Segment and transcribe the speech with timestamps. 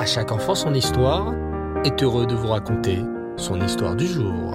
[0.00, 1.34] À chaque enfant son histoire
[1.84, 3.00] est heureux de vous raconter
[3.36, 4.54] son histoire du jour.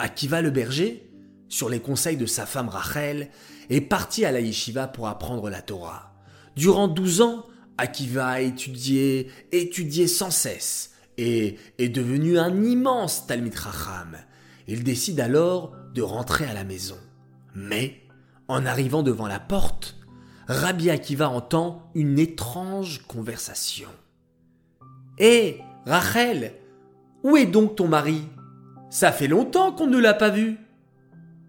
[0.00, 1.08] Akiva le berger,
[1.48, 3.30] sur les conseils de sa femme Rachel,
[3.70, 6.16] est parti à la yeshiva pour apprendre la Torah.
[6.56, 7.46] Durant douze ans,
[7.78, 14.16] Akiva a étudié, étudié sans cesse, et est devenu un immense Talmid Racham.
[14.66, 16.98] Il décide alors de rentrer à la maison.
[17.54, 18.02] Mais,
[18.48, 19.96] en arrivant devant la porte,
[20.48, 23.88] Rabbi Akiva entend une étrange conversation.
[25.18, 26.54] Hé, Rachel,
[27.24, 28.22] où est donc ton mari?
[28.88, 30.58] Ça fait longtemps qu'on ne l'a pas vu.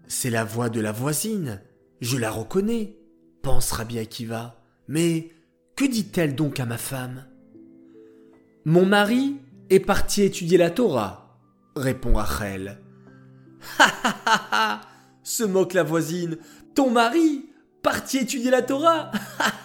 [0.08, 1.60] C'est la voix de la voisine.
[2.00, 2.96] Je la reconnais,
[3.42, 4.60] pense Rabbi Akiva.
[4.88, 5.30] Mais
[5.76, 7.24] que dit-elle donc à ma femme?
[8.64, 9.36] Mon mari
[9.70, 11.38] est parti étudier la Torah,
[11.76, 12.80] répond Rachel.
[13.78, 14.80] Ha ha ha ha
[15.22, 16.38] se moque la voisine.
[16.74, 17.46] Ton mari
[17.82, 19.10] parti étudier la Torah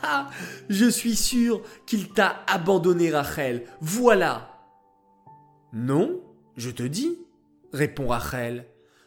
[0.69, 3.65] Je suis sûr qu'il t'a abandonné, Rachel.
[3.81, 4.49] Voilà.
[5.73, 6.21] Non,
[6.55, 7.17] je te dis,
[7.71, 8.65] répond Rachel.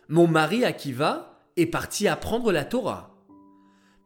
[0.08, 3.14] Mon mari Akiva est parti apprendre la Torah.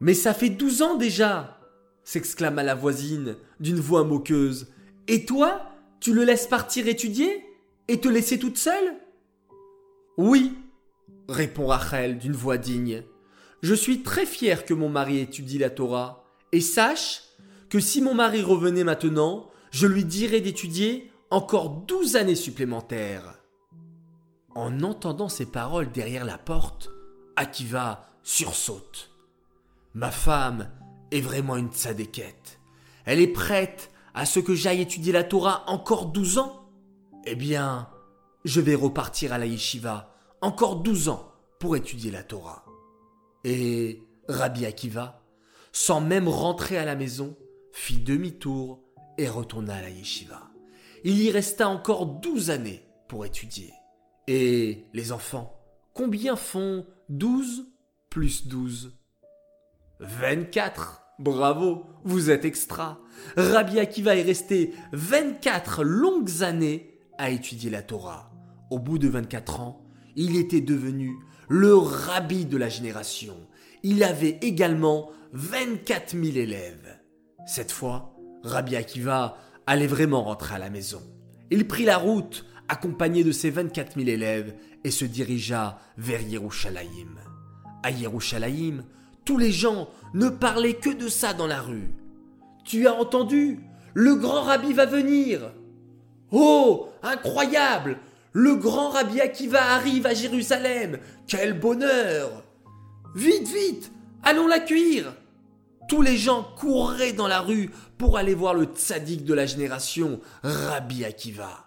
[0.01, 1.61] Mais ça fait douze ans déjà
[2.05, 4.69] s'exclama la voisine d'une voix moqueuse.
[5.07, 5.63] Et toi,
[6.01, 7.45] tu le laisses partir étudier
[7.89, 8.97] et te laisser toute seule?
[10.17, 10.57] Oui,
[11.29, 13.05] répond Rachel d'une voix digne.
[13.63, 17.23] Je suis très fier que mon mari étudie la Torah, et sache
[17.69, 23.39] que si mon mari revenait maintenant, je lui dirais d'étudier encore douze années supplémentaires.
[24.55, 26.91] En entendant ces paroles derrière la porte,
[27.37, 29.11] Akiva sursaute.
[29.95, 30.71] Ma femme
[31.11, 32.59] est vraiment une tzadékette.
[33.05, 36.69] Elle est prête à ce que j'aille étudier la Torah encore douze ans?
[37.27, 37.89] Eh bien,
[38.45, 42.65] je vais repartir à la yeshiva encore douze ans pour étudier la Torah.
[43.45, 45.23] Et Rabbi Akiva,
[45.73, 47.37] sans même rentrer à la maison,
[47.73, 48.83] fit demi-tour
[49.19, 50.51] et retourna à la yeshiva.
[51.05, 53.73] Il y resta encore douze années pour étudier.
[54.27, 55.59] Et les enfants,
[55.95, 57.67] combien font douze
[58.11, 58.97] plus douze?
[60.01, 62.99] Vingt-quatre Bravo, vous êtes extra.
[63.37, 68.33] Rabbi Akiva est resté 24 longues années à étudier la Torah.
[68.71, 69.85] Au bout de 24 ans,
[70.17, 71.17] il était devenu
[71.49, 73.37] le rabbi de la génération.
[73.83, 76.99] Il avait également 24 000 élèves.
[77.47, 81.03] Cette fois, Rabbi Akiva allait vraiment rentrer à la maison.
[81.51, 84.55] Il prit la route, accompagné de ses 24 000 élèves,
[84.85, 87.19] et se dirigea vers Yerushalayim.
[87.83, 88.85] À Yerushalayim,
[89.25, 91.93] tous les gens ne parlaient que de ça dans la rue.
[92.65, 93.61] Tu as entendu?
[93.95, 95.53] Le grand rabbi va venir
[96.31, 97.99] Oh Incroyable
[98.33, 102.45] Le grand rabbi Akiva arrive à Jérusalem Quel bonheur
[103.15, 103.93] Vite, vite
[104.23, 105.13] Allons l'accueillir
[105.89, 110.21] Tous les gens couraient dans la rue pour aller voir le tzaddik de la génération,
[110.43, 111.67] Rabbi Akiva.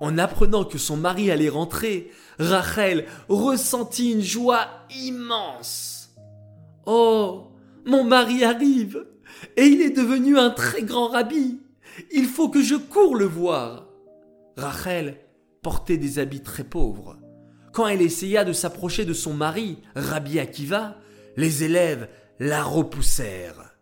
[0.00, 6.10] En apprenant que son mari allait rentrer, Rachel ressentit une joie immense.
[6.84, 7.52] Oh,
[7.86, 9.06] mon mari arrive,
[9.56, 11.60] et il est devenu un très grand rabbi.
[12.10, 13.86] Il faut que je cours le voir.
[14.56, 15.16] Rachel
[15.62, 17.18] portait des habits très pauvres.
[17.72, 20.96] Quand elle essaya de s'approcher de son mari, Rabbi Akiva,
[21.36, 22.08] les élèves
[22.38, 23.76] la repoussèrent.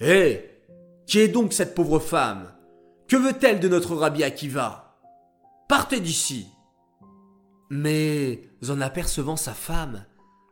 [0.00, 0.50] Hé
[1.06, 2.52] Qui est donc cette pauvre femme?
[3.06, 4.98] Que veut-elle de notre Rabbi Akiva?
[5.68, 6.48] Partez d'ici
[7.68, 10.04] Mais, en apercevant sa femme,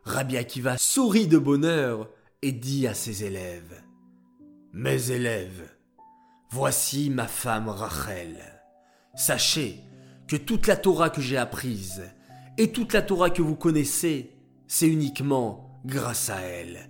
[0.05, 2.09] Rabbi Akiva sourit de bonheur
[2.41, 3.83] et dit à ses élèves
[4.71, 5.69] Mes élèves,
[6.51, 8.37] voici ma femme Rachel.
[9.15, 9.81] Sachez
[10.29, 12.03] que toute la Torah que j'ai apprise
[12.59, 16.89] et toute la Torah que vous connaissez, c'est uniquement grâce à elle.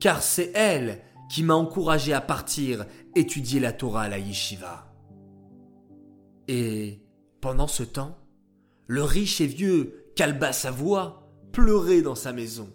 [0.00, 1.00] Car c'est elle
[1.30, 2.84] qui m'a encouragé à partir
[3.16, 4.92] étudier la Torah à la yeshiva.
[6.46, 7.00] Et
[7.40, 8.18] pendant ce temps,
[8.86, 12.68] le riche et vieux Kalba Savoie pleurer dans sa maison.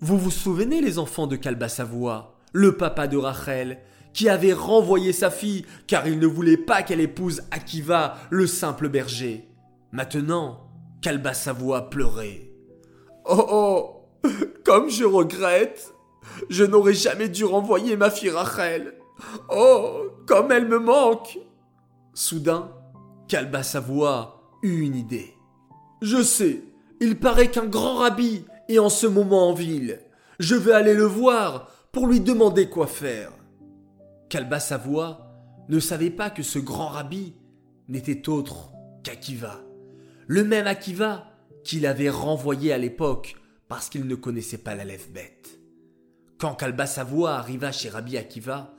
[0.00, 3.80] Vous vous souvenez, les enfants de Savoie, le papa de Rachel,
[4.12, 8.88] qui avait renvoyé sa fille car il ne voulait pas qu'elle épouse Akiva, le simple
[8.88, 9.49] berger?
[9.92, 10.70] Maintenant,
[11.32, 12.50] Savoie pleurait.
[13.24, 14.28] Oh oh,
[14.64, 15.94] comme je regrette.
[16.48, 18.94] Je n'aurais jamais dû renvoyer ma fille Rachel.
[19.50, 21.38] Oh, comme elle me manque.
[22.14, 22.70] Soudain,
[23.62, 25.34] Savoie eut une idée.
[26.02, 26.62] Je sais,
[27.00, 30.00] il paraît qu'un grand rabbi est en ce moment en ville.
[30.38, 33.32] Je vais aller le voir pour lui demander quoi faire.
[34.28, 35.26] Kalba Savoie
[35.68, 37.34] ne savait pas que ce grand rabbi
[37.88, 38.70] n'était autre
[39.02, 39.60] qu'Akiva.
[40.32, 41.26] Le même Akiva
[41.64, 43.34] qu'il avait renvoyé à l'époque
[43.66, 45.58] parce qu'il ne connaissait pas la lèvre bête.
[46.38, 48.72] Quand Kalba Savoie arriva chez Rabbi Akiva,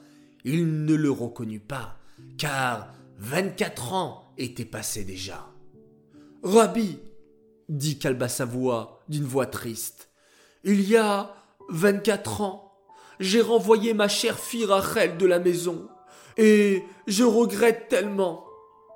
[0.46, 1.98] il ne le reconnut pas,
[2.38, 5.50] car 24 ans étaient passés déjà.
[6.42, 7.00] Rabbi,
[7.68, 10.10] dit Kalbasavoua d'une voix triste,
[10.64, 11.36] il y a
[11.68, 12.72] 24 ans,
[13.20, 15.90] j'ai renvoyé ma chère fille Rachel de la maison,
[16.38, 18.46] et je regrette tellement.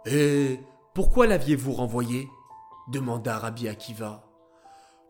[0.05, 0.57] Et
[0.93, 2.29] pourquoi l'aviez-vous renvoyée?
[2.91, 4.23] Demanda Rabbi Akiva.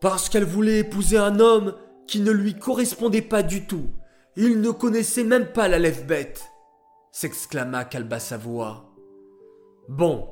[0.01, 1.75] Parce qu'elle voulait épouser un homme
[2.07, 3.89] qui ne lui correspondait pas du tout.
[4.35, 6.43] Il ne connaissait même pas la lèvre bête
[7.15, 8.91] s'exclama Kalbasavoua.
[9.87, 10.27] Bon,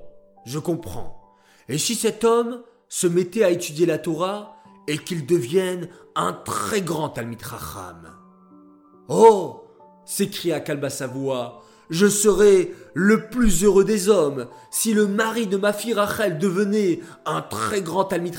[0.46, 1.38] je comprends.
[1.70, 4.58] Et si cet homme se mettait à étudier la Torah
[4.90, 7.42] et qu'il devienne un très grand Talmid
[9.08, 9.64] Oh
[10.04, 15.94] s'écria Kalbasavoua, je serais le plus heureux des hommes si le mari de ma fille
[15.94, 18.36] Rachel devenait un très grand Talmid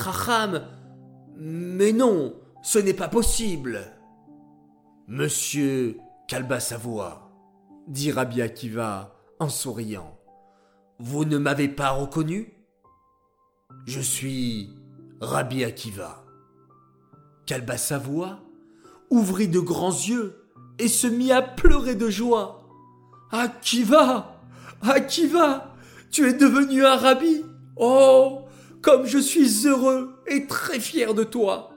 [1.37, 2.33] Mais non,
[2.63, 3.81] ce n'est pas possible.
[5.07, 5.97] Monsieur
[6.27, 7.29] Kalbasavoua,
[7.87, 10.17] dit Rabbi Akiva en souriant,
[10.99, 12.53] vous ne m'avez pas reconnu?
[13.85, 14.69] Je suis
[15.21, 16.25] Rabbi Akiva.
[17.45, 18.39] Kalbasavoua
[19.09, 20.41] ouvrit de grands yeux
[20.79, 22.64] et se mit à pleurer de joie.
[23.31, 24.39] Akiva
[24.81, 25.75] Akiva
[26.11, 27.43] Tu es devenu un rabbi
[27.75, 28.41] Oh
[28.81, 31.71] Comme je suis heureux et très fier de toi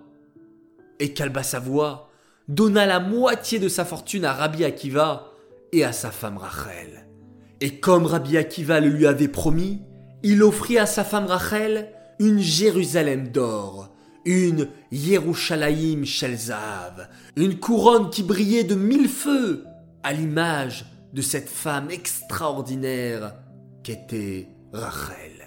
[1.01, 2.09] Et Kalbasavoua
[2.49, 5.33] donna la moitié de sa fortune à Rabbi Akiva
[5.73, 7.07] et à sa femme Rachel.
[7.61, 9.83] Et comme Rabbi Akiva le lui avait promis,
[10.23, 13.95] il offrit à sa femme Rachel une Jérusalem d'or,
[14.25, 19.65] une Yerushalayim Shelzav, une couronne qui brillait de mille feux,
[20.03, 23.35] à l'image de cette femme extraordinaire
[23.83, 25.38] qu'était Rachel.